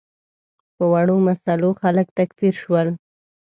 [0.75, 2.87] په وړو مسایلو خلک تکفیر شول.